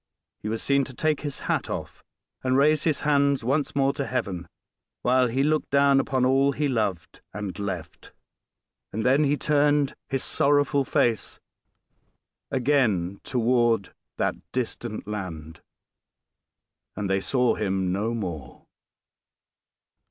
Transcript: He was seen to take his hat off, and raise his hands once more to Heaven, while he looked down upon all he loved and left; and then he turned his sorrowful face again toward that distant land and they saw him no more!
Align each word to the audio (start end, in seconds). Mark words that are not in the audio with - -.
He 0.41 0.49
was 0.49 0.63
seen 0.63 0.83
to 0.85 0.95
take 0.95 1.19
his 1.21 1.41
hat 1.41 1.69
off, 1.69 2.01
and 2.43 2.57
raise 2.57 2.85
his 2.85 3.01
hands 3.01 3.43
once 3.43 3.75
more 3.75 3.93
to 3.93 4.07
Heaven, 4.07 4.47
while 5.03 5.27
he 5.27 5.43
looked 5.43 5.69
down 5.69 5.99
upon 5.99 6.25
all 6.25 6.53
he 6.53 6.67
loved 6.67 7.21
and 7.35 7.59
left; 7.59 8.11
and 8.91 9.05
then 9.05 9.23
he 9.25 9.37
turned 9.37 9.93
his 10.09 10.23
sorrowful 10.23 10.85
face 10.85 11.39
again 12.49 13.21
toward 13.23 13.93
that 14.17 14.33
distant 14.51 15.07
land 15.07 15.61
and 16.95 17.07
they 17.07 17.21
saw 17.21 17.53
him 17.53 17.91
no 17.91 18.15
more! 18.15 18.65